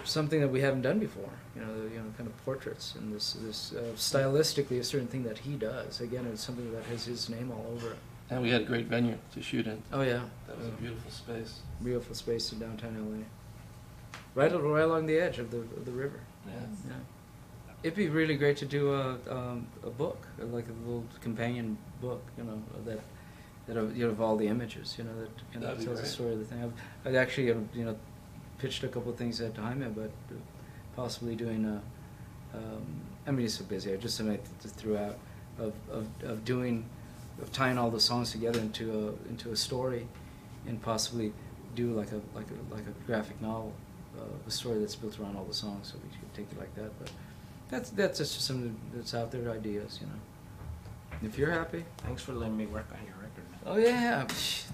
something 0.03 0.41
that 0.41 0.49
we 0.49 0.59
haven't 0.59 0.81
done 0.81 0.99
before. 0.99 1.29
You 1.55 1.61
know, 1.61 1.73
you 1.91 1.97
know, 1.97 2.05
kind 2.17 2.27
of 2.27 2.45
portraits 2.45 2.93
and 2.95 3.15
this, 3.15 3.33
this 3.33 3.73
uh, 3.73 3.93
stylistically 3.95 4.79
a 4.79 4.83
certain 4.83 5.07
thing 5.07 5.23
that 5.23 5.37
he 5.37 5.53
does. 5.55 6.01
Again, 6.01 6.25
it's 6.31 6.43
something 6.43 6.69
that 6.73 6.83
has 6.85 7.05
his 7.05 7.29
name 7.29 7.51
all 7.51 7.65
over 7.73 7.91
it. 7.91 7.97
And 8.29 8.41
we 8.41 8.49
had 8.49 8.63
a 8.63 8.65
great 8.65 8.87
venue 8.87 9.17
to 9.33 9.41
shoot 9.41 9.65
in. 9.65 9.81
Oh 9.93 10.01
yeah, 10.01 10.23
That 10.47 10.57
was 10.57 10.67
a 10.67 10.71
beautiful 10.71 11.09
space. 11.09 11.59
beautiful 11.81 12.13
space 12.13 12.51
in 12.51 12.59
downtown 12.59 12.93
LA. 13.09 13.23
Right, 14.35 14.51
right 14.51 14.83
along 14.83 15.05
the 15.05 15.17
edge 15.17 15.39
of 15.39 15.49
the 15.49 15.59
of 15.59 15.85
the 15.85 15.91
river. 15.91 16.19
Yeah. 16.45 16.53
Yeah. 16.89 16.93
It'd 17.83 17.95
be 17.95 18.09
really 18.09 18.35
great 18.35 18.57
to 18.57 18.65
do 18.65 18.93
a 18.93 19.17
um, 19.29 19.67
a 19.85 19.89
book, 19.89 20.27
uh, 20.41 20.45
like 20.47 20.65
a 20.67 20.73
little 20.85 21.05
companion 21.21 21.77
book, 22.01 22.21
you 22.37 22.43
know, 22.43 22.61
that 22.85 22.99
that 23.67 23.77
of, 23.77 23.97
you 23.97 24.05
know, 24.05 24.11
of 24.11 24.21
all 24.21 24.35
the 24.35 24.47
images, 24.47 24.95
you 24.97 25.03
know, 25.03 25.19
that 25.19 25.29
you 25.53 25.59
know, 25.59 25.67
That'd 25.67 25.85
tells 25.85 26.01
the 26.01 26.07
story 26.07 26.33
of 26.33 26.39
the 26.39 26.45
thing. 26.45 26.63
I've, 26.63 26.73
I've 27.05 27.15
actually 27.15 27.51
uh, 27.51 27.55
you 27.73 27.85
know 27.85 27.95
pitched 28.57 28.83
a 28.83 28.87
couple 28.87 29.11
of 29.11 29.17
things 29.17 29.39
at 29.41 29.55
Jaime, 29.55 29.87
but 29.87 30.11
uh, 30.31 30.35
possibly 30.95 31.35
doing 31.35 31.65
a. 31.65 31.81
Um, 32.57 33.01
I 33.27 33.31
mean, 33.31 33.41
he's 33.41 33.55
so 33.55 33.65
busy. 33.65 33.93
I 33.93 33.97
just 33.97 34.15
something 34.17 34.35
I 34.35 34.61
just 34.61 34.75
threw 34.75 34.97
out 34.97 35.17
of, 35.59 35.73
of, 35.91 36.07
of 36.23 36.45
doing, 36.45 36.85
of 37.41 37.51
tying 37.51 37.77
all 37.77 37.91
the 37.91 37.99
songs 37.99 38.31
together 38.31 38.59
into 38.59 38.91
a 38.91 39.29
into 39.29 39.51
a 39.51 39.55
story, 39.55 40.07
and 40.65 40.81
possibly 40.81 41.33
do 41.75 41.91
like 41.91 42.11
a 42.11 42.21
like 42.33 42.47
a 42.49 42.73
like 42.73 42.85
a 42.87 43.05
graphic 43.05 43.39
novel, 43.41 43.73
uh, 44.17 44.47
a 44.47 44.51
story 44.51 44.79
that's 44.79 44.95
built 44.95 45.19
around 45.19 45.35
all 45.35 45.45
the 45.45 45.53
songs. 45.53 45.89
So 45.89 45.95
we 46.03 46.09
could 46.09 46.33
take 46.33 46.51
it 46.51 46.59
like 46.59 46.73
that. 46.75 46.97
But 46.99 47.11
that's 47.69 47.89
that's 47.91 48.19
just 48.19 48.41
something 48.41 48.75
that's 48.93 49.13
out 49.13 49.31
there, 49.31 49.51
ideas, 49.51 49.99
you 50.01 50.07
know. 50.07 51.27
If 51.27 51.37
you're 51.37 51.51
happy. 51.51 51.83
Thanks 51.97 52.21
for 52.21 52.33
letting 52.33 52.57
me 52.57 52.67
work 52.67 52.85
on 52.91 53.03
your 53.05 53.15
record, 53.15 53.43
man. 53.46 53.46
Oh 53.69 53.75
yeah, 53.77 54.23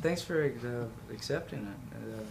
thanks 0.03 0.21
for 0.21 0.43
uh, 0.43 1.13
accepting 1.13 1.59
it. 1.59 1.95
Uh, 1.97 2.23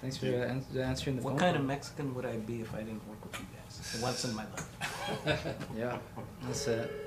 thanks 0.00 0.16
for 0.16 0.26
uh, 0.26 0.30
an- 0.30 0.64
answering 0.80 1.16
the 1.16 1.22
question. 1.22 1.22
What 1.22 1.30
phone 1.32 1.38
kind 1.38 1.56
of 1.56 1.62
call. 1.62 1.66
Mexican 1.66 2.14
would 2.14 2.24
I 2.24 2.36
be 2.36 2.60
if 2.60 2.72
I 2.74 2.78
didn't 2.78 3.06
work 3.08 3.24
with 3.24 3.40
you 3.40 3.46
guys? 3.56 4.00
Once 4.02 4.24
in 4.24 4.36
my 4.36 4.44
life. 4.44 5.46
Yeah, 5.76 5.98
that's 6.44 6.68
it. 6.68 7.01